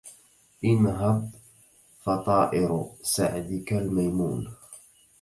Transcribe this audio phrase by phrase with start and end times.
[0.63, 1.29] انهض
[2.03, 4.47] فطائر سعدك الميمون